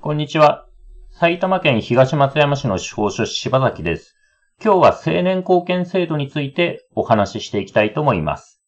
[0.00, 0.64] こんにちは。
[1.10, 4.14] 埼玉県東松山市の司法書士柴崎です。
[4.64, 8.62] 今日は青年貢献制度についてお話ししていきたいと思います。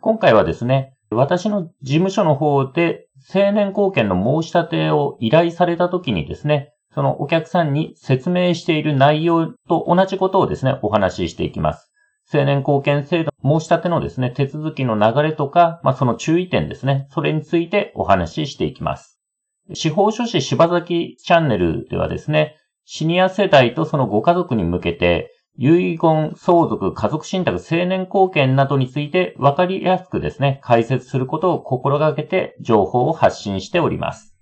[0.00, 11.90] 今回はですね、私の事務所の方で青年貢献の申し立てを依頼された時にですね、そのお客さんに説明している内容と同じことをですね、お話ししていきます。
[12.32, 19.17] 青年貢献制度申し立てのですね、手続きの流れとか、まあ、その注意点ですね、それについてお話ししていきます。
[19.74, 22.56] 司法書士柴崎チャンネルではですね、
[22.86, 34.34] シニア世代とそのご家族に向けて、遺言、相続、家族信託、青年貢献などについて分かりやすくですね、解説することを心がけて情報を発信しております。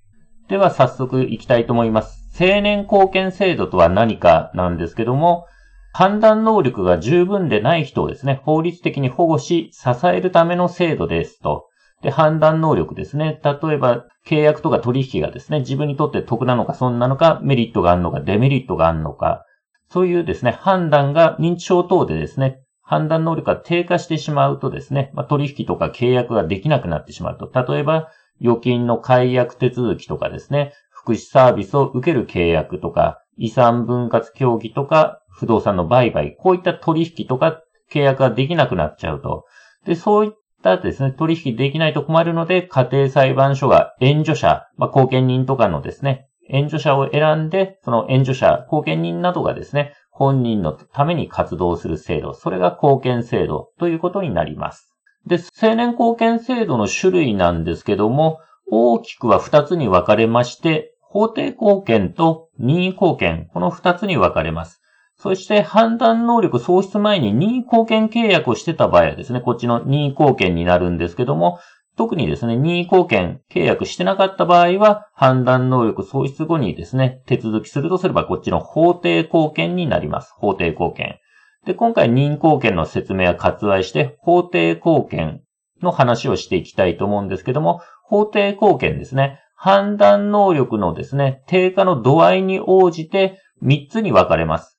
[0.49, 2.31] では早速行きたいと思います。
[2.39, 5.47] 青年貢献制度とは何かなんですけども、
[5.93, 11.67] 判断能力が十分でない人をですね、法律的に保護し、支えるための制度ですと。
[12.07, 13.41] で、判断能力ですね。
[13.43, 19.45] 例えば、契約とか取引がですね、自分にとって得なのか損なのか、メリットがあるのか、デメリットがあるのか、
[19.91, 27.51] そういうですね、判断が認知症等でですね、判断能力が低下してしまうとですね、まあ、取引とか契約ができなくなってしまうと。
[27.75, 28.09] 例えば、
[28.41, 39.45] 預金の解約手続きとかですね、福祉サービスを受ける契約とか、遺産分割協議とか、不動産の売買、こういった取引とか契約ができなくなっちゃうと。
[39.85, 40.33] で、そういっ
[40.67, 54.93] たですね、取引できないと困るので、家庭裁判所が援助者、まあ、後見人とかのですね、援助者を選んで、その援助者、後見人などがですね、本人のために活動する制度、それが貢献制度ということになります。
[55.27, 58.39] で、青年貢献制度の種類なんですけども、
[58.71, 64.81] 大きくは2つに分かれまして、法定貢献と任意貢献、この2つに分かれます。
[65.19, 71.59] そして判断能力喪失前に任意貢献契約をしてた場合はですね、こっちの任意貢献になるんですけども、
[71.97, 80.35] 特にですね、任意貢献契約してなかった場合は、判断能力喪失後にですね、手続きするとすればこっちの法定貢献になります。
[80.37, 81.19] 法定貢献。
[81.65, 85.41] で、今回任意貢献の説明は割愛して、法定貢献
[85.83, 89.41] の話をしていきたいと思うんですけども、法定貢献ですね。
[89.55, 94.76] 判断能力のですね、低下の度合いに応じて3つに分かれます。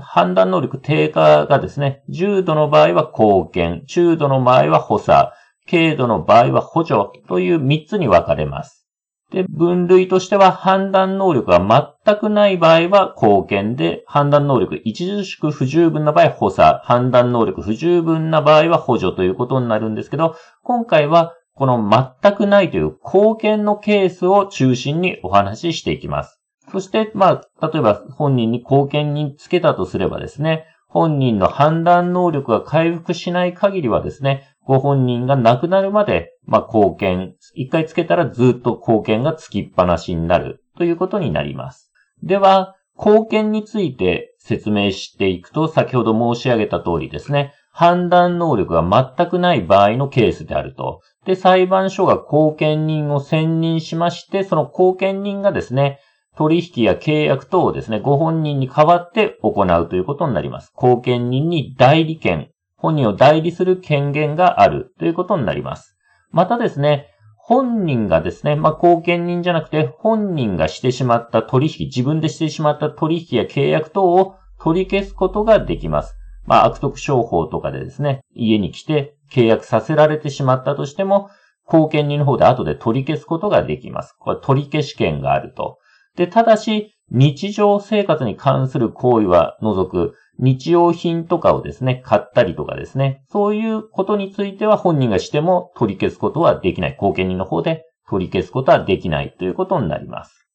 [0.00, 5.32] 判断能力低下がですね、重度の場合は貢献、中度の場合は補佐、
[5.70, 8.86] 軽度の場合は補助という3つに分かれます。
[9.30, 21.90] で、分類としては判断能力が全くない場合は貢献で、判断能力著しく不十分な場合補佐、判断能力不十分な場合は補助ということになるんですけど、今回はこの
[22.22, 26.37] 全くないという貢献のケースを中心にお話ししていきます。
[26.70, 41.92] そして、まあ、例えば本人に貢献につけたとすればですね、本人の判断能力が回復しない限りはですね、ご本人が亡くなるまで、まあ、貢献、一回つけたらずっと貢献がつきっぱなしになるということになります。
[42.22, 51.00] では、貢献について説明していくと、先ほど申し上げた通りですね、判断能力が全くない場合のケースであると。
[51.24, 56.00] で、裁判所が貢献人を選任しまして、その貢献人がですね、
[56.38, 60.70] 取引や契約等をですね、ご本人に代わって行うということになります。
[60.76, 65.96] 後見人に代理権、本人を代理する権限があるということになります。
[66.30, 76.14] またですね、本人がですね、まあ、後見人じゃなくて、本人がしてしまった取引、自分でしてしまった取引や契約等を取り消すことができます。
[76.46, 81.30] まあ、悪徳商法とかでですね、家に来て契約させられてしまったとしても、
[81.64, 84.14] 後見人の方で後で取り消すことができます。
[84.20, 85.78] これ取り消し権があると。
[86.18, 96.96] で、ただし、日常生活に関する行為は除く、日用品とかをですね、買ったりとかですね、そういうことについては本人がしても取り消すことはできない。
[96.98, 100.48] 後見人の方で取り消すことはできないということになります。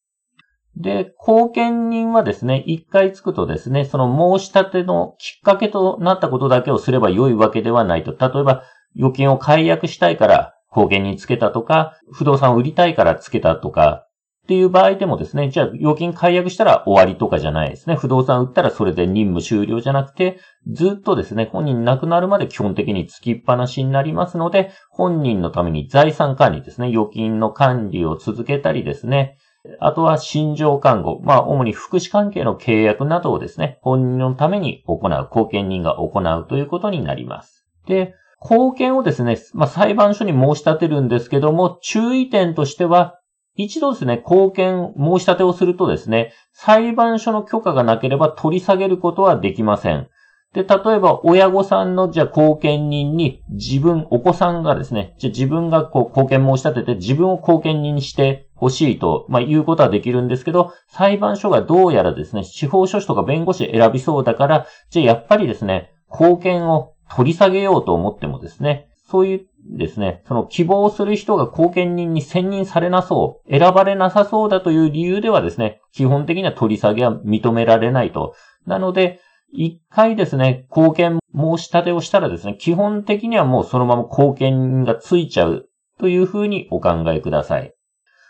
[0.76, 8.12] で、後見人はですね、一回つくとですね、その申し立てのきっかけとなったことだけをすれば良いわけではないと。
[8.12, 8.64] 例えば、
[8.98, 14.08] 預金を解約したいから後見人つけたとか、不動産を売りたいからつけたとか、
[14.44, 17.96] っていう場合でもですね、じゃあ預金解約したら終わりとかじゃないですね。
[17.96, 20.40] 不動産売ったらそれで任務終了じゃなくて、
[20.70, 29.38] ずっとですね、本人亡くなるまで基本的につきっぱなしになりますので、本人のために財産管理ですね、預金の管理を続けたりですね、
[29.80, 37.66] あとは心情看護、まあ主に福祉関係の契約などをですね、本人のために行う、後見人が行うということになります。
[37.88, 43.20] で、貢献をですね、まあ裁判所に申し立てるんですけども、注意点としては、
[43.56, 50.08] 一度ですね、貢献申し立てをするとですね、裁判所の許可がなければ取り下げることはできません。
[50.54, 78.36] で、例えば親御さんのじゃあ貢献人に自分、お子さんがですね、じゃあ自分がこう貢献申し立てて自分を貢献人にして欲しいと、まあ、言うことはできるんですけど、裁判所がどうやらですね、司法書士とか弁護士選びそうだから、じゃあやっぱりですね、貢献を取り下げようと思ってもですね、そういうですね、その希望する人が後見人に選任されなそう、選ばれなさそうだという理由ではですね、基本的には取り下げは認められないと。
[78.66, 79.20] なので、
[79.52, 85.70] 一回ですね、貢献申し立てをしたらですね、基本的にはもうそのまま貢献がついちゃう
[86.00, 87.74] というふうにお考えください。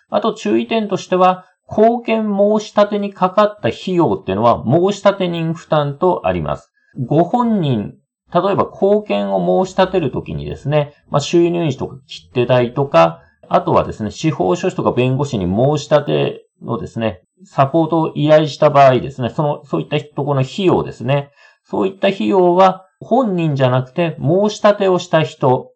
[0.09, 6.71] あと注意点としては、貢献申し立てにかかった費用っていうのは申し立て人負担とあります。
[7.07, 7.95] ご本人、
[8.33, 21.31] 例えば貢献を申し立てるときにですね、まあ、収入費とか切手代とか、あとはですね、司法書士とか弁護士に申し立てのですね、サポートを依頼した場合ですね、その、そういったところの費用ですね。
[21.63, 25.71] そういった費用は本人じゃなくて申し立てをした人、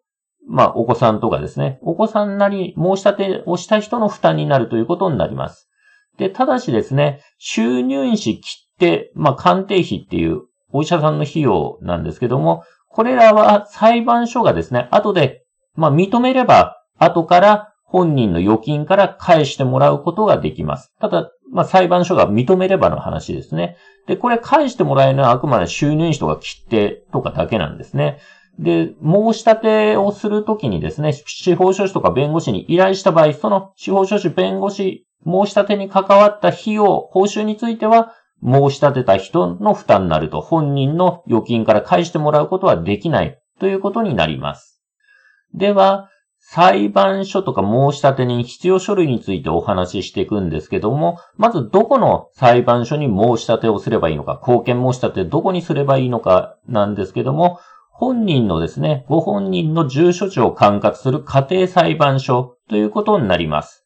[0.46, 5.68] まあお子さんとかですね、お子さんなり申し立てをした人の負担になるということになります。
[6.18, 8.42] で、ただしですね、収入費切
[8.78, 15.44] 手、まあ鑑定費っていうお医者さんの費用なんですけども、これらは裁判所がですね、後で、
[15.74, 20.92] まあ認めれば、後から本人の預金から返してもらうことができます。
[21.00, 23.76] ただ、まあ、裁判所が認めればの話ですね。
[24.06, 28.18] で、これ返してもらえるのはあくまで収入費とか切手とかだけなんですね。
[28.58, 38.12] で、申し立てをするときにですね、司法書士とか弁護士に依頼した場合、その司法書士、弁護士、申し立てに関わった費用、報酬については、
[38.44, 44.82] 申し立てた人の負担になると、本人の預金から返してもらうことはできないということになります。
[45.54, 46.08] では、
[46.40, 57.58] 裁判所とか申し立てに必要書類についてお話ししていくんですけども、まずどこの裁判所に申し立てをすればいいのか、貢献申し立てどこにすればいいのかなんですけども、
[57.90, 63.77] 本人のですね、ご本人の住所地を管轄する家庭裁判所ということになります。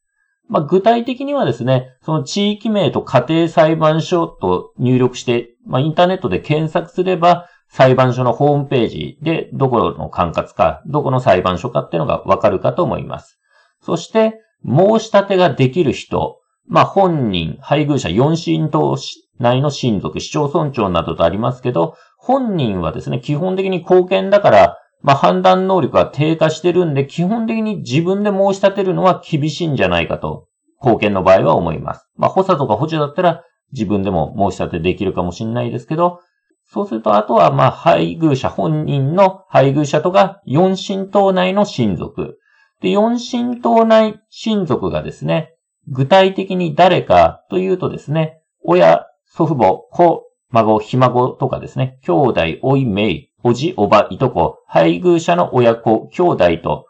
[0.52, 13.38] まあ、具体的にはですね、その地域名と家庭裁判所と入力して、まあ、インターネットで検索すれば、裁判所のホームページでどこの管轄か、どこの裁判所かっていうのがわかるかと思います。
[13.80, 18.94] そして、申し立てができる人、まあ、本人、配偶者、四親等
[19.38, 30.46] 内の親族、市町村長などとありますけど、本人はですね、基本的に貢献だから、まあ、判断能力が低下してるんで、基本的に自分で申し立てるのは厳しいんじゃないかと、
[30.80, 32.08] 貢献の場合は思います。
[32.16, 36.20] まあ、補佐とか補助だったら自分でも申し立てできるかもしれないですけど、
[36.64, 42.38] そうすると、あとは、ま、配偶者、本人の配偶者とか、四親等内の親族。
[42.80, 45.54] で、四親等内親族がですね、
[45.88, 56.86] 具体的に誰かというとですね、親、祖父母、子、孫、ひ孫とかですね、兄弟、おい、めい、おじ、おば、いとこ、配偶者の親子、兄弟と、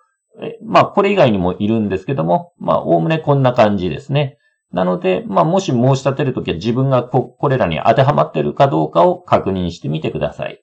[0.63, 4.39] まあ、これ以外にもいるんですけども、まあ、おおむねこんな感じですね。
[4.73, 10.63] なので、まあ、もし申し立てるときは自分がこ、これらに当てはまってるかどうかを確認してみてください。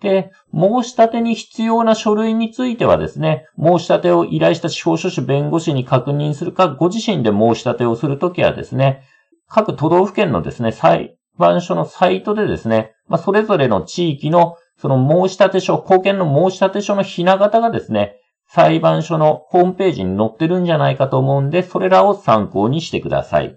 [0.00, 9.04] で、申し立てに必要な書類についてはですね、申し立てを依頼した司法書士弁護士に確認するか、ご自身で申し立てをするときはですね、
[9.48, 18.16] 各都道府県のですね、裁判所のサイトでですね、まあ、それぞれの地域のその申し立て書、貢献の申し立て書のひな形がですね、
[18.48, 23.56] 裁判所のホームページに載ってるんじゃないかと思うんで、それらを参考にしてください。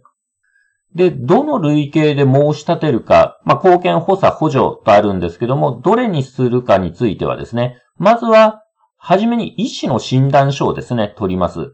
[0.93, 8.61] で、どの類型で申し立てるか、まあ、貢献補佐補助とあるんですけども、どれにするかについてはですね、まずは、
[8.95, 11.73] はじめに医師の診断書をですね、取ります。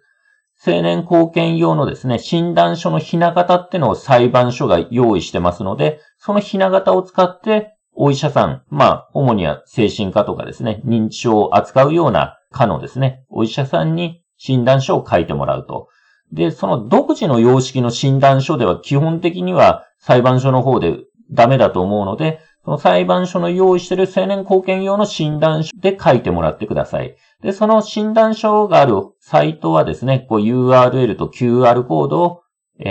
[0.65, 15.87] 青年貢献用のですね、診断書のひな形ってのを裁判所が用意してますので、そのひな形を使って、お医者さん、まあ、主には精神科とかですね、認知症を扱うような科のですね、お医者さんに診断書を書いてもらうと。
[16.31, 20.97] で、その独自の様式の診断書では基本的には裁判所の方で
[21.31, 27.15] ダメだと思うので、その裁判所の用意している青年貢献用の診断書で書いてもらってください。
[27.41, 32.41] で、その診断書があるサイトはですね、こう URL と QR コードを、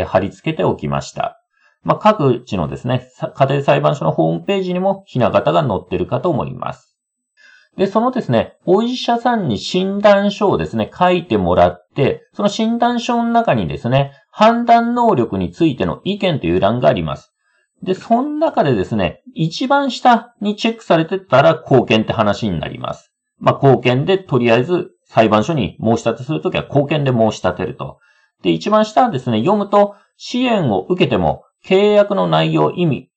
[0.07, 1.40] 貼り付けておきました。
[1.83, 6.97] まあ、各地のですね、家庭裁判所のホームページにもひな形が載ってるかと思います。
[7.77, 17.33] で、そのですね、お医者さんに診断書をですね、書いてもらって、その診断書の中にですね、判断能力についての意見という欄があります。
[17.83, 23.13] で、その中でですね、一番下にチェックされてたら貢献って話になります。
[23.39, 27.99] まあ、貢献でとりあえず裁判所に申し立てするときは貢献で申し立てると。
[28.43, 33.11] で、一番下はですね、読むと、支援を受けても契約の内容、意味、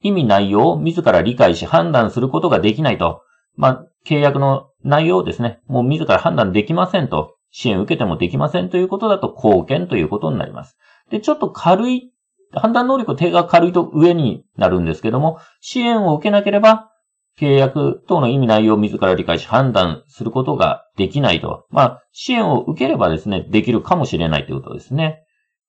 [0.00, 3.22] 意味内容を自ら理解し判断することができないと。
[3.56, 7.34] まあ、契約の内容をですね、もう自ら判断できませんと。
[7.50, 10.76] 支援受けてもできませんということだと貢献ということになります。
[11.10, 12.12] で、ちょっと軽い、
[12.52, 16.90] 判断能力手が軽いと上になるんですけども、支援を受けなければ、
[17.38, 21.66] 契約等の意味内容を自ら理解し判断することができないと。
[21.70, 25.24] まあ、支援を受ければですね、できるかもしれないということですね。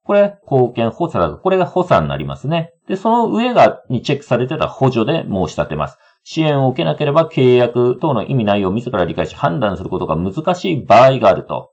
[0.10, 2.74] これ、貢献補佐だと、これが補佐になりますね。
[2.88, 6.00] で、その上が、にチェックされてた補助で申し立てます。
[6.24, 11.70] 支援を受けなければ契約等の意味内容を自ら理解し判断することが難しい場合があると。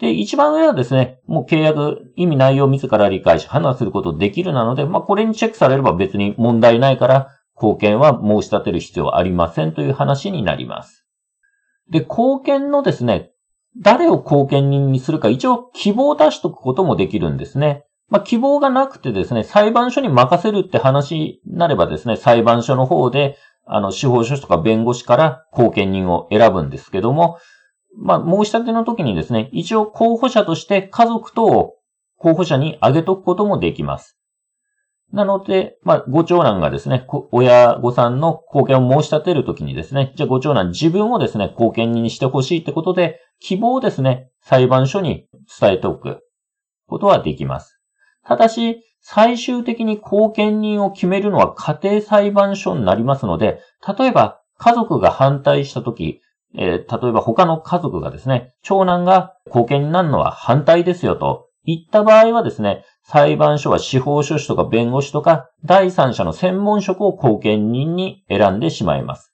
[0.00, 7.28] で、一番上はですね、もう契約、意味内容を自ら理解し判断することできるなので、まあこれにチェックされれば別に問題ないから、
[7.60, 11.04] 貢献は申し立てる必要はありませんという話になります。
[11.90, 13.32] で、貢献のですね、
[13.80, 17.84] 誰を貢献人にするか一応希望を出しとくこともできるんですね。
[18.08, 23.36] まあ、希望がなくてですね、裁判所に任せるって話になればですね、裁判所の方で
[23.70, 27.38] あの、司法書士とか弁護士から後見人を選ぶんですけども、
[27.96, 31.74] まあ、申し立ての時にですね、一応候補者として家族等を
[32.16, 34.18] 候補者に挙げとくこともできます。
[35.12, 45.26] なので、まあ、ご長男がですね、親御さんの貢献を申し立てるときにですね、じゃあご長男自分をですね、貢献人にしてほしいってことで、希望をですね、裁判所に
[45.60, 46.20] 伝えておく
[46.86, 47.80] ことはできます。
[48.24, 53.60] ただし、最終的に後見人を決めるのは家庭裁判所になりますので、
[53.98, 56.20] 例えば家族が反対したとき、
[56.54, 69.32] えー、例えば他の家族がですね、長男が後見になるのは反対ですよと言った場合はですね、裁判所は司法書士とか弁護士とか第三者の専門職を後見人に選んでしまいます。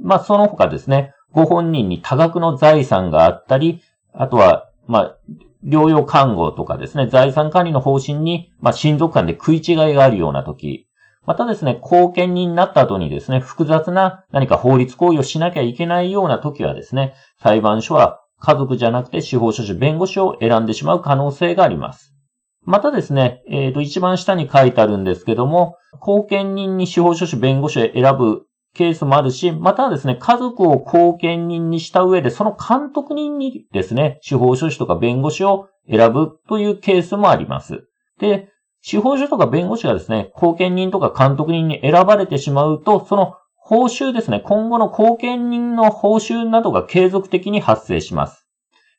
[0.00, 3.82] まあその他ですね、ご本人に多額の財産があったり、
[4.14, 5.18] あとは、まあ、
[5.62, 10.86] 療養看護とかですね、財産管理の方針に、まあ、親族間で食い違いがあるような時、
[11.26, 17.12] またですね、後見人になった後にですね、複雑な何か法律行為をしなきゃいけないような時はですね、
[17.42, 22.14] 裁判所は家族じゃなくて司法書士、弁護士を選んでしまう可能性があります。
[22.62, 28.45] またですね、えっ、ー、と、一番下に書いてあるんですけども、後見人に司法書士、弁護士を選ぶ
[28.76, 37.88] ケースもあるし、またはですね、家族を後見人にした上で、その監督人にですね、司法書士とか弁護士を選ぶというケースもあります。
[38.20, 38.50] で、
[38.82, 48.46] 司法書とか弁護士がですね、後見人とか監督人に選ばれてしまうと、その報酬ですね、今後の後見人の報酬などが継続的に発生します。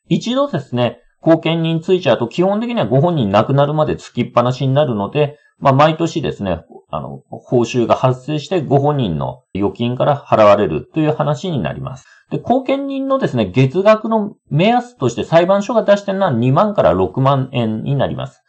[0.08, 12.06] 一度ですね、後見人ついちゃうと基本的にはご本人亡くなるまでつきっぱなしになるので、まあ、毎年ですね、あの、報酬が発生してご本人の預金から払われるという話になります。
[12.30, 18.42] で、後見人のですね、月額の目安として裁判所が出してるのは2万から6万円になります。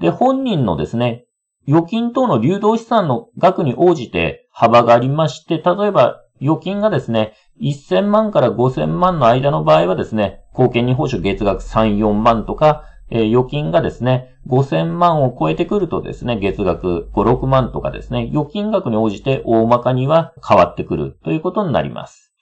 [0.00, 1.24] で、本人のですね、
[1.68, 22.32] 預金等の流動資産の額に応じて幅がありまして、例えば預金がですね、1000万から5000万の間の場合はですね、後見人報酬月額3、4万とか、えー、預金がですね、5000万を超えてくるとですね、月額5、6万とかですね、預金額に応じて大まかには変わってくるということになります。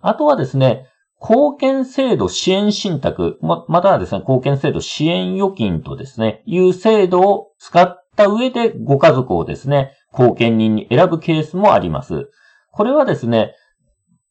[0.00, 0.86] あとはですね、
[1.20, 12.30] 貢献制度支援信託、ま、またはですね、貢献制度支援預金とですね、いう制度を使った上でご家族をですね、貢献人に選ぶケースもあります。
[12.70, 13.54] これはですね、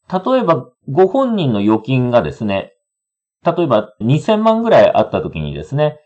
[0.09, 2.73] 例えばご本人の預金がですね、
[3.45, 5.99] 例えば2000万ぐらいあった時にですね、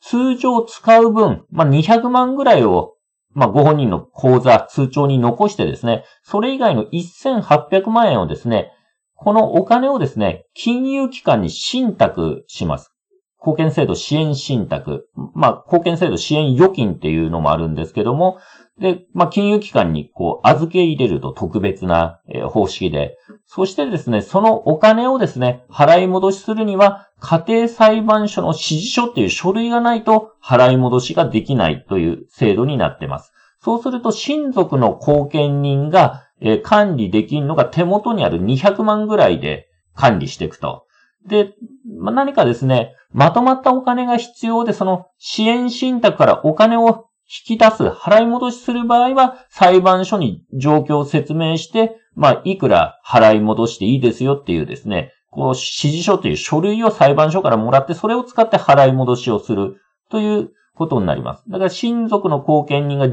[0.00, 2.94] 通常使う分、まあ、200万ぐらいを、
[3.32, 8.72] まあ、ご本人の口座、通帳に残してですね、それ以外の1800万円をですね、
[9.14, 12.92] このお金をですね、金融機関に信託します。
[13.40, 15.08] 貢献制度支援信託。
[15.34, 18.38] まあ、貢献制度支援預金っていうのもあるんですけども、
[18.78, 23.16] で、まあ、金融機関にこう、預け入れると特別な、方式で、
[23.46, 33.32] そしてですね、そのお金をですね、払い戻しするには、家庭裁判所の指示書っていう書類がないと払い戻しができないという制度になっています。
[33.60, 40.84] そうすると、親族の後見人が、え、管理できるのが手元にある200万ぐらいで管理していくと。
[41.26, 41.54] で、
[41.98, 59.76] まあ、何かですね、まとまったお金が必要で、その支援信託からお金を引き出す、払い戻しする場合は、裁判所に状況を説明して、まあ、いくら払い戻していいですよっていうですね、こう、指示書という書類を裁判所からもらって、それを使って払い戻しをする
[60.08, 61.42] ということになります。
[61.48, 63.08] だから親族の後見人が、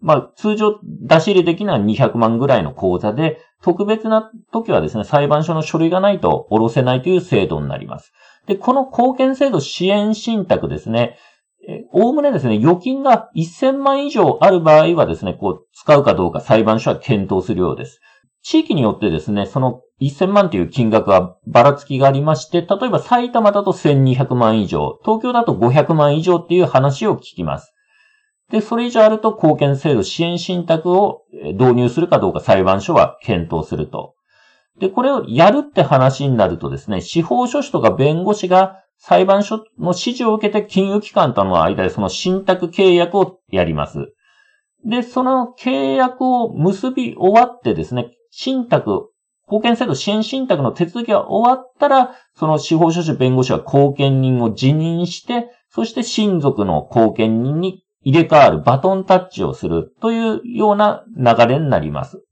[0.00, 8.12] まあ、通常出し入れできない200万ぐらいの口座で、特別な時はですね、裁判所の書類がないと下ろせないという制度になります。
[8.46, 11.18] で、この貢献制度支援信託ですね、
[11.92, 18.00] おおむねですね、預金が1000万以上ある場合はですね、こう、使うかどうか裁判所は検討するようです。
[18.42, 27.74] 地域によってですね、その1000万という金額はばらつきがありまして、例えば埼玉だと1200万以上、東京だと500万以上っていう話を聞きます。
[28.50, 34.14] で、それ以上あると貢献制度支援信託を導入するかどうか裁判所は検討すると。
[34.78, 44.12] で、これをやるって話になるとですね、司法書士とか弁護士が裁判所の指示を受けて金融機関との間でその信託契約をやります。
[44.84, 49.10] で、その契約を結び終わってですね、信託、
[49.46, 62.22] 貢献制度支援信託の手続きが終わったら、その司法書士弁護士は後見人を辞任して、そして親族の後見人に入れ替わるバトンタッチをするというような流れになります。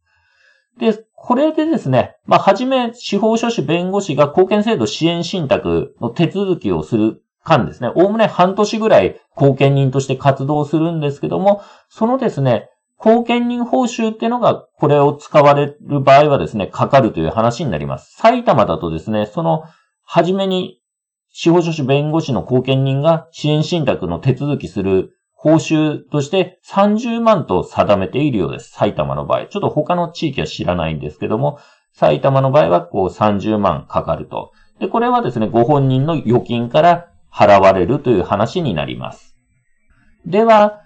[0.79, 12.71] で、これでですね、まあ、はじめ、司法書士弁護士が貢献制度支援信託の手続きをする間ですね、おおむね半年ぐらい貢献人として活動するんですけども、そのですね、
[13.05, 18.15] 貢献人報酬っていうのが、これを使われる場合はですね、かかるという話になります。
[18.17, 19.65] 埼玉だとですね、その、
[20.05, 20.81] はじめに、
[21.31, 28.73] 司法書士弁護士の貢献人が支援信託の手続きする報酬として30万と定めているようです。
[28.73, 29.47] 埼玉の場合。
[29.47, 31.61] ちょっと他の地域は知らないんですけども、
[31.92, 34.50] 埼玉の場合はこう30万かかると。
[34.80, 39.37] で、これはですね、ご本人の預金から払われるという話になります。
[40.26, 40.80] では、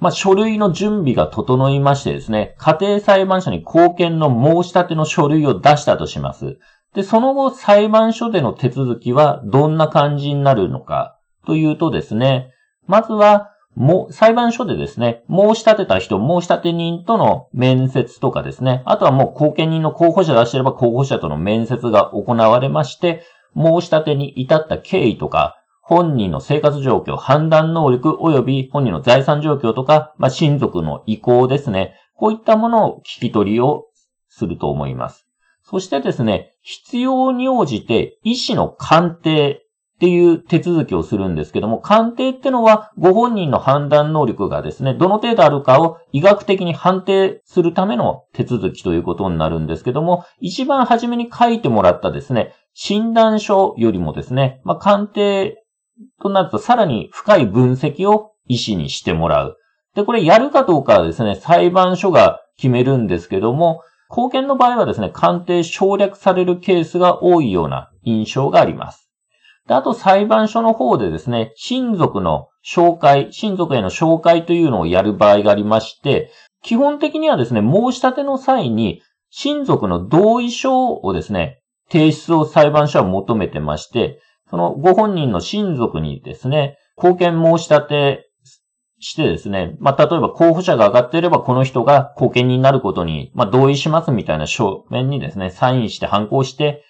[0.00, 6.58] まあ、書類の準備が整いましてですね、家庭裁判所に貢献の申し立ての書類を出したとします。
[6.94, 12.50] で、その後裁判所での手続きはどんな感じになるのかというとですね、
[12.86, 23.24] まずは、も、裁判所でですね、申し立てた人、申し立て人との面接とかですね、あとはもう後見人の候補者出してれば候補者との面接が行われまして、
[23.56, 31.94] 申し立てに至った経緯とか、本人の生活状況、判断能力及び本人の財産状況とか、まあ、親族の意向ですね。
[32.16, 33.86] こういったものを聞き取りを
[34.28, 35.26] すると思います。
[35.62, 39.63] そしてですね、必要に応じて医師の鑑定
[39.94, 55.64] っていう手続きをするんですけども、鑑定ってのはご本人の判断能力がですね、どの程度あるかを医学的に判定するための手続きということになるんですけども、一番初めに書いてもらったですね、診断書よりもですね、まあ、鑑定
[56.20, 59.56] となるとさらに深い分析を医師にしてもらう。
[59.94, 69.03] で、これやるかどうかはですね、裁判所が決めるんですけども、貢献の場合はですね、鑑定省略されるケースが多いような印象があります。
[69.68, 76.30] で、あと裁判所の方でですね、親族の紹介、親族への紹介というのをやる場合がありまして、
[76.62, 88.30] 基本的にはですね、申し立ての際に、親族の同意書をですね、提出を裁判所は求めてまして、そのご本人の親族にですね、貢献申し立て
[89.00, 96.84] してですね、まあ、例えば候補者が上がっていればこの人が貢献になることに、まあ、同意しますみたいな書面にですね、サインして反抗して、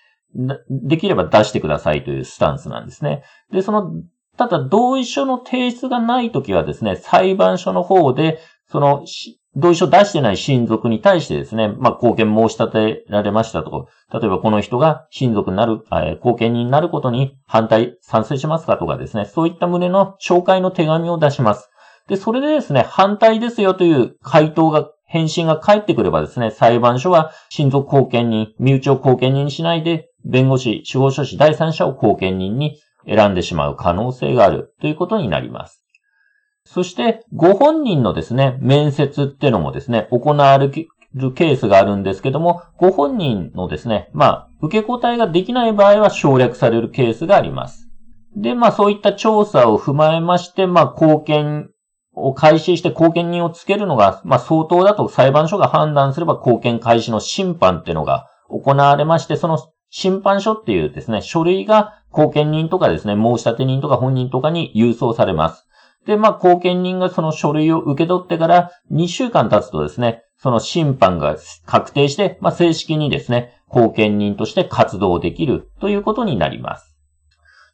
[0.69, 3.23] できれば出してくださいというスタンスなんですね。
[3.53, 3.93] で、その、
[4.37, 9.05] ただ同意書の提出がないときはですね、裁判所の方で、その、
[9.57, 13.89] 同意書出してない親族に対してですね、まあ、貢献申し立てられましたと。
[14.13, 21.71] 例えばこの人が親族になる、え貢献人になることに反対、賛成しますかとかですね、そういった旨の紹介の手紙を出します。
[22.09, 35.85] で、それでですね、反対ですよという回答が返信が返ってくればですね、裁判所は親族貢献人、身内を貢献人にしないで、弁護士、司法書士、第三者を貢献人に選んでしまう可能性があるということになります。
[36.67, 47.85] そして、ご本人のですね、面接っていうのもですね、行われるケースがあるんですけども、ご本人のですね、まあ、受け答えができない場合は省略されるケースがあります。
[48.37, 51.71] で、まあそういった調査を踏まえまして、まあ貢献
[52.15, 59.59] を開始して貢献人をつけるのが、まあ相当だと裁判所が判断すれば貢献開始の審判っていうのが行われまして、その
[59.97, 65.69] 審判書っていうですね、書類が貢献人とかですね、申し立て人とか本人とかに郵送されます。
[66.05, 76.97] で、まあ、貢献人がその書類を受け取ってから2週間経つとですね、その審判が確定して、まあ、正式にですね、貢献人として活動できるということになります。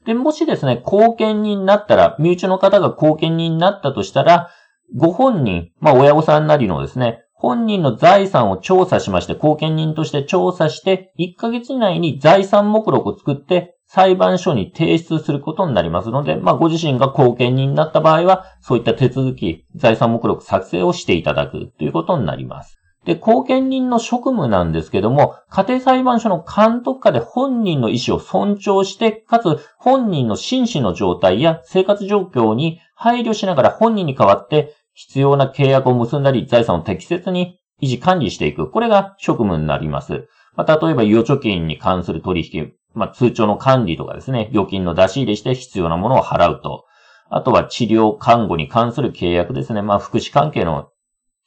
[0.04, 4.50] で、もしですね、貢献人になったら、身内の方が貢献人になったとしたら、
[4.94, 22.78] ご本人、まあ親御さんなりのですね、本人の財産を調査しまして、貢献人として調査して、1ヶ月以内に財産目録を作って、裁判所に提出することになりますので、まあ、ご自身が貢献人になった場合は、そういった手続き、財産目録作成をしていただくということになります。
[23.06, 38.70] で、貢献人の職務なんですけども、家庭裁判所の監督下で本人の意思を尊重して、かつ本人の心身の状態や生活状況に配慮しながら本人に代わって必要な契約を結んだり、財産を適切に維持管理していく。
[38.70, 40.28] これが職務になります。
[40.56, 46.84] まあ、例えば預貯金に関する取引、まあ、通帳の管理とかですね、預金の出し入れして必要なものを払うと。
[47.30, 49.82] あとは治療、看護に関する契約ですね。
[49.82, 50.88] まあ、福祉関係の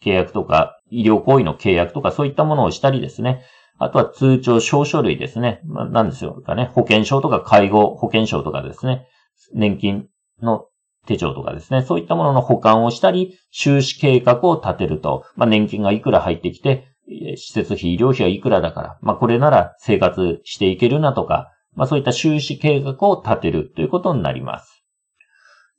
[0.04, 3.44] 契約とか、医療行為の契約とか、そういったものをしたりですね。
[3.80, 5.62] あとは通帳、証書類ですね。
[5.66, 6.72] まあ、なんですよかね。
[6.74, 9.08] 保険証とか介護保険証とかですね。
[9.54, 10.08] 年金
[10.42, 10.68] の
[11.06, 11.82] 手帳とかですね。
[11.82, 15.26] そういったものの保管をしたり、収支計画を立てると。
[15.36, 16.88] まあ、年金がいくら入ってきて、
[17.36, 24.84] 施設費、医療費はいくらだから、まあ、これなら生活していけるなとか、まあ、そういった収支計画を立てるということになります。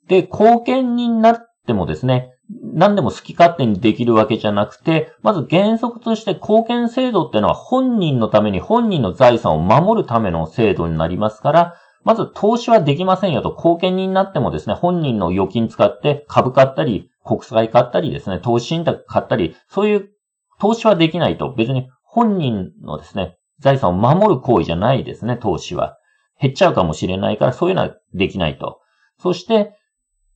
[0.07, 2.31] で、貢献になってもですね、
[2.73, 20.09] 何でも好き勝手にできるわけじゃなくて、まず原則として貢献制度っていうのは本人のために本人の財産を守るための制度になりますから、まず投資はできませんよと、貢献人になってもですね、本人の預金使って株買ったり、国債買ったりですね、投資信託買ったり、そういう
[20.59, 25.97] 投資はできないと、別に本人のですね、財産を守る行為じゃないですね、投資は。
[26.39, 28.79] 減っちゃうかもしれないから、そういうのはできないと。
[29.19, 29.75] そして、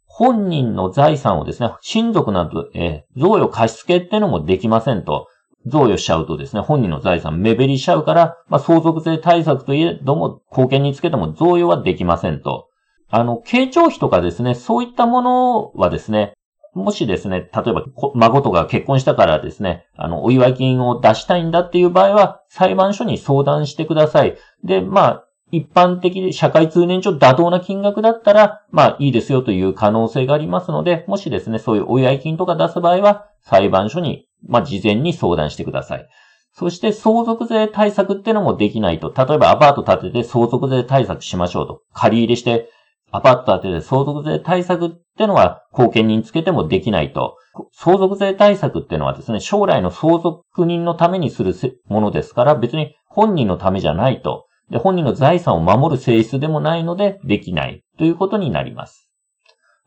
[0.06, 5.28] 本人の財産をですね、親族など、えー、贈与貸付っていうのもできませんと。
[5.70, 12.68] 贈与しちゃうとですね、本人の財産目減りしちゃうから、まあ、相続税対策といえども、貢献につけても贈与はできませんと。
[13.10, 16.34] あの、傾聴費とかですね、そういったものはですね、
[16.74, 24.38] もしですね、例えば、孫とか結婚したからですね、あの、お祝い金を出したいんだっていう場合は、裁判所に相談してください。
[24.64, 36.08] で、まあ、一般的で社会通念上妥当な金額だったら、まあいいですよという可能性がありますので、もしですね、そういうお祝い金とか出す場合は、裁判所に、まあ事前に相談してください。
[36.54, 39.14] そして相続税対策っていうのもできないと。
[39.16, 41.82] 例えばアパート建てて相続税対策しましょうと。
[41.94, 42.70] 借り入れして
[43.12, 47.38] アパート建てて相続税対策ってのは貢献人つけてもできないと。
[47.74, 51.54] 相続税対策っていうのはですね、将来の相続人のためにする
[51.88, 54.46] ものですから、別に本人のためじゃないと。
[54.70, 59.10] で、本人の財産を守る性質でもないので、できないということになります。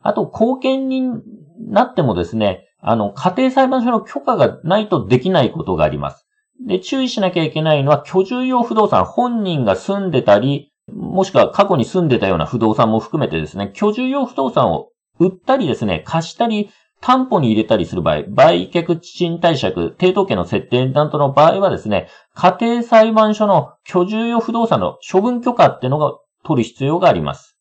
[0.01, 1.21] あと、後見人に
[1.69, 6.27] なってもですね、あの、家庭裁判所の許可がないとできないことがあります。
[6.67, 16.69] で、注意しなきゃいけないのは、居住用不動産、本人が住んでたり、もしくは過去に住んでたような不動産も含めてですね、居住用不動産を売ったりですね、貸したり、
[16.99, 27.52] 担保に入れたりする場合、売却賃貸借、抵当権の設定などの場合はですね、家庭裁判所の居住用不動産の処分許可っていうのが取る必要があります。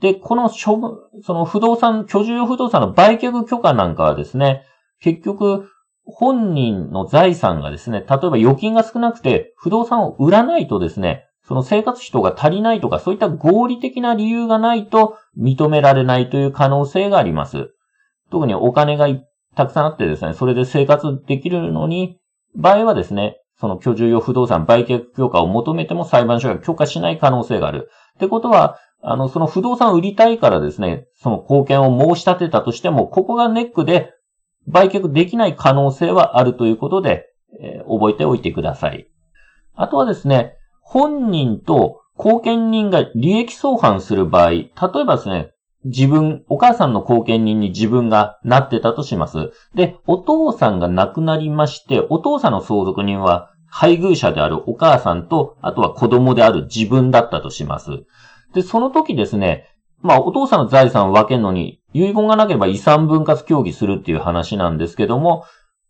[0.00, 4.64] で、この処分、その不動産、居住用不動産の売却許可なんかはですね、
[5.00, 5.68] 結局、
[6.04, 17.70] 本人の財産がですね、例えば預金が少なくて不動産を売らないとですね、その生活費とか足りないとか、そういった合理的な理由がないと認められないという可能性があります。
[18.30, 19.08] 特にお金が
[19.54, 22.18] たくさんあってですね、それで生活できるのに、
[22.54, 27.90] 場合はですね、その居住用不動産売却許可を求めても裁判所が許可しない可能性がある。
[28.14, 34.12] ってことは、あの、その不動産を売りたいからですね、その貢献を申し立てたとしても、ここがネックで
[34.66, 37.26] 売却できない可能性はあるということで、
[37.60, 39.08] えー、覚えておいてください。
[39.74, 44.70] あとはですね、本人と貢献人が利益相反する場合、例え
[45.04, 45.52] ばですね、
[45.84, 49.52] 自分、お母さんの後見人に自分がなってたとします。
[49.74, 57.90] で、お父さんが亡くなりまして、お父さんの相続人は配偶者であるお母さんと、あとは子供である自分だったとします。
[58.54, 59.68] で、その時ですね、
[60.00, 65.44] まあ、お父さんの財産を分けるのに、遺言がなければ遺産分割協議するっていう話なんですけども、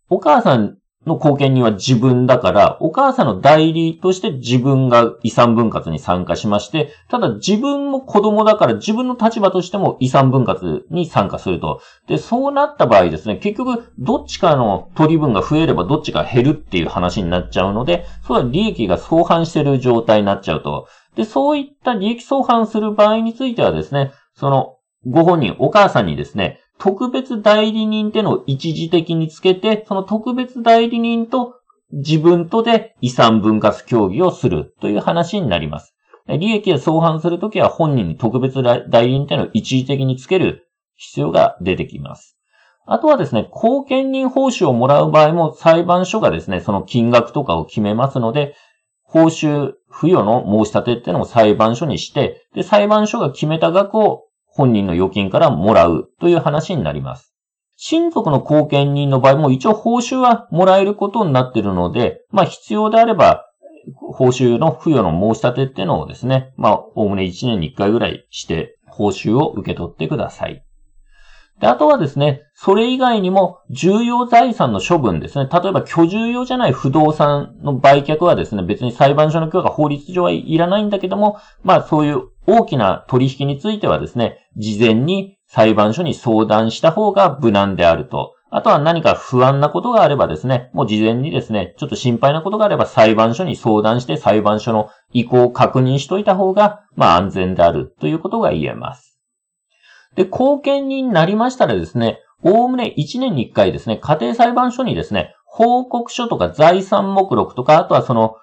[0.09, 11.81] お母さんの貢献人は自分だから、お母さんの代理として自分が遺産分割に参加しまして、ただ自分も子供だから自分の立場としても遺産分割に参加すると。
[12.07, 20.87] で、そうなった場合ですね、結局、どっちかの取り分が増えればどっちか減るっていう話になっちゃうので、それは利益が相反してる状態になっちゃうと。
[21.15, 31.55] で、そういった利益相反する場合についてはですね、その、ご本人、お母さんにですね、特別代理人ってのを一時的につけて、その特別代理人と
[31.91, 35.93] 自分とで遺産分割協議をするという話になります。
[36.27, 42.37] 利益が相反するときは本人に特別代理人ってのを一時的につける必要が出てきます。
[42.85, 48.55] あとはですね、後見人報酬をもらう場合も裁判所がですね、その金額とかを決めますので、
[49.03, 54.28] 報酬付与の申し立てっていうのを裁判所にして、で、裁判所が決めた額を
[54.59, 57.33] 本人の預金からもらうという話になります。
[57.77, 63.45] 親族の後見人の場合も一応報酬はもらえることになっているので、まあ必要であれば、
[63.95, 70.61] 報酬の付与の申し立てっていうのをですね、まあ、おおむね1年に1回ぐらいして、報酬を受け取ってください。
[71.59, 75.49] で、あとはですね、それ以外にも重要財産の処分ですね。
[75.51, 88.35] 例えば居住用じゃない不動産の売却はですね、別に裁判所の許可法律上はいらないんだけども、まあそういう大きな取引についてはですね、事前に裁判所に相談した方が無難であると。
[88.51, 99.08] あとは何か不安なことがあればですね、もう事前にですね、ちょっと心配なことがあれば裁判所に相談して裁判所の意向を確認しといた方が、まあ安全であるということが言えます。
[100.19, 108.35] で、後見人になりましたらですね、おおむね1年に1回ですね、家庭裁判所にですね、報告書とか財産目録とか、あとはその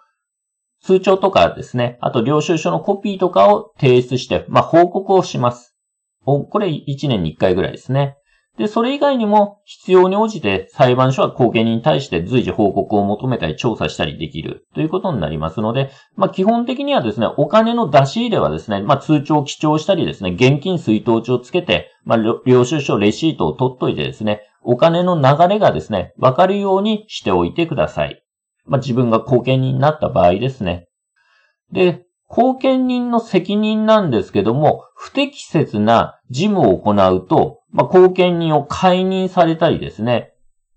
[0.82, 5.76] 通帳とかですね、あと領収書のコピーとかを提出して、まあ報告をします。
[6.24, 8.16] これ1年に1回ぐらいですね。
[8.58, 28.22] で、それ以外にも必要に応じて裁判所は後見人に対して随時報告を求めたり調査したりできるということになりますので、まあ基本的にはですね、お金の出し入れはですね、まあ通帳を記帳したりですね、現金水筒帳をつけて、まあ領収書、レシートを取っといてですね、お金の流れがですね、わかるようにしておいてください。
[28.64, 30.88] まあ自分が後見人になった場合ですね。
[31.72, 40.32] で、後見人の責任なんですけども、不適切な事務を行うと、まあ、後見人を解任されたりですね、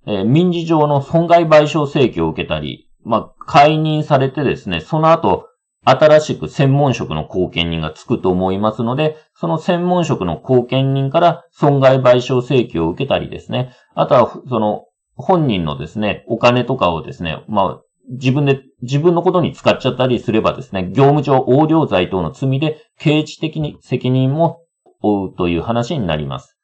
[0.06, 5.48] えー、民事上の損害賠償請求を受けたり、まあ、解任されてですね、その後、
[5.86, 24.62] 新しく専門職の後見人がつくと思いますので、その専門職の後見人から損害賠償請求を受けたりですね、あとは、その、本人のですね、お金とかをですね、まあ、自分で、自分のことに使っちゃったりすればですね、業務上横領罪等の罪で刑事的に責任も
[25.02, 26.59] 負うという話になります。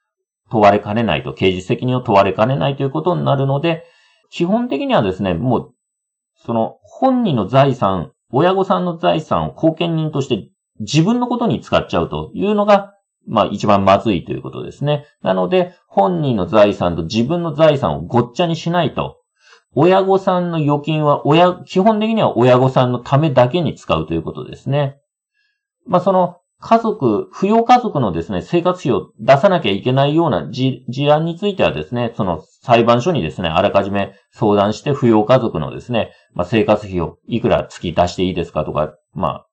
[0.51, 3.83] 問われかねないと、刑事責任を問われかねないということになるので、
[4.29, 5.73] 基本的にはですね、もう、
[6.45, 12.93] その本人の財産、親御さんの財産を後見人として自分のことに使っちゃうというのが、
[13.27, 15.05] まあ一番まずいということですね。
[15.21, 19.17] なので、本人の財産と自分の財産をごっちゃにしないと
[19.75, 24.97] 親御さんの預金は親、基本的には親御さんのためだけに使うということですね。
[25.85, 39.47] まあ、その家族、扶養家族のですね、生活費を出さなきゃいけないような事案についてはですね、その裁判所にですね、あらかじめ相談して扶養家族のですね、まあ、生活費をいくら月出していいですかとか、まあ、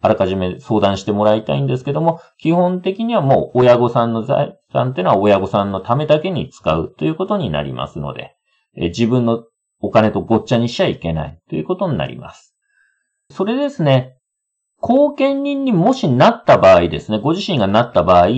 [0.00, 8.34] あらかじめ相談してもらいたいんですけども、基本的にはもう親御さんの財産っていうのは親御さんのためだけに使うということになりますので、
[8.76, 9.44] え自分の
[9.80, 12.56] お金とごっちゃにしちゃいけないということになります。
[13.30, 14.16] それですね、
[14.80, 18.28] 後見人にもしなった場合ですね、ご自身がなった場合、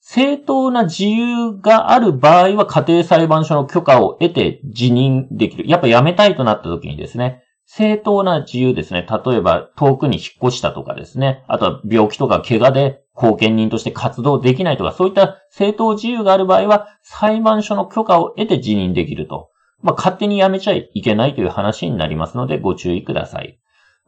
[0.00, 5.66] 正当な自由がある場合は家庭裁判所の許可を得て辞任できる。
[5.66, 9.06] やっぱ辞めたいとなった時にですね、正当な自由ですね。
[9.24, 11.44] 例えば遠くに引っ越したとかですね。
[11.48, 19.48] あとは病気とか怪我で後見人として活動できないとか、そういった正当自由がある場合は裁判所の許可を得て辞任できると。
[19.80, 23.58] まあ、勝手にやめちゃいけないという話になりますのでご注意ください。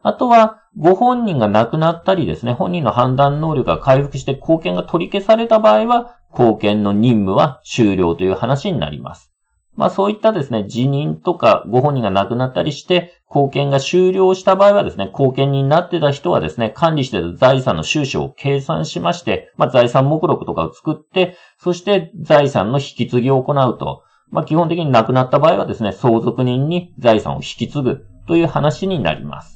[0.02, 9.32] あとは、ご本人が亡くなったりですね、本人の判断能力が回復して貢献が取り消された場合は、貢献の任務は終了という話になります。
[9.74, 24.02] まあそういったですね、辞任とかご本人が亡くなったりして、貢献が終了した場合はですね、貢献になってた人はですね、管理してた財産の収支を計算しまして、まあ財産目録とかを作って、そして財産の引き継ぎを行うと。
[24.30, 29.56] まあ、基本的に亡くなった場合はですね、相続人に財産を引き継ぐという話になります。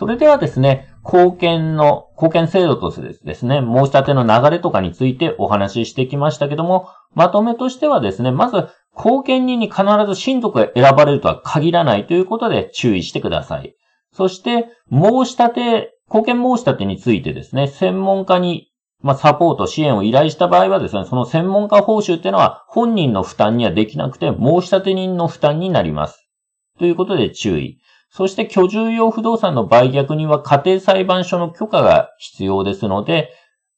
[0.00, 13.74] それではですね、貢献の、貢献制度としてですね、申し立ての流れとかについてお話ししてきましたけども、まとめとしてはですね、まず、貢献人に必ず親族が選ばれるとは限らないということで注意してください。
[14.10, 18.68] そして、申し立て、貢献申し立てについてですね、専門家に
[19.02, 26.26] まあ、サポート、支援を依頼した場合はですね、その専門家報酬っていうのは本人の負担にはできなくて、申し立て人の負担になります。
[26.78, 27.80] ということで注意。
[28.12, 33.30] そして居住用不動産の売却には家庭裁判所の許可が必要ですので、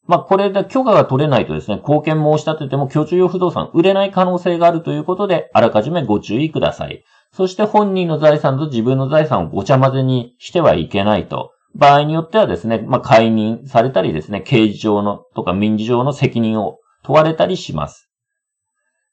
[0.06, 7.04] まあ、これで許可が取れないとですね、貢献申し立てても居住用不動産売れない可能性があるということで、あらかじめご注意ください。
[7.32, 11.52] そして本人の財産と自分の財産をごちゃ混ぜにしてはいけないと。
[11.74, 18.11] 場合によってはですね、まあ、解任されたりですね、刑事上のとか民事上の責任を問われたりします。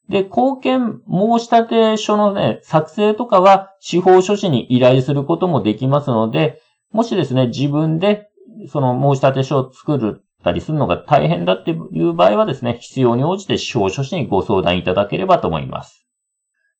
[0.09, 8.29] で、貢献申立書のね、作成とかは司法書士に依頼することもできますので、もしですね、自分で
[8.67, 16.07] その申立書を作るたりするのが大変だっていう場合はですね、必要に応じて司法書士にご相談いただければと思います。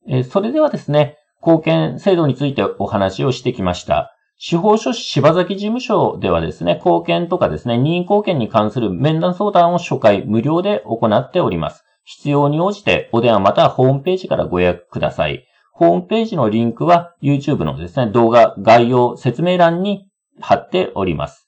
[0.07, 4.15] えそれではですね、貢献制度についてお話をしてきました。
[4.37, 11.83] 司法書士柴崎事務所ではですね、貢献とかですね、任意貢献に関する面談相談を初回無料で行っております。
[12.09, 15.45] 必要に応じてお電話またはホームページからご予約ください。
[15.71, 20.09] ホームページのリンクは YouTube のですね、動画概要説明欄に
[20.41, 21.47] 貼っております。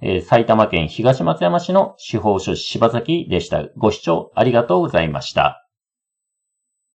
[0.00, 3.64] えー、埼玉県東松山市の司法書士柴崎でした。
[3.76, 5.65] ご視聴ありがとうございました。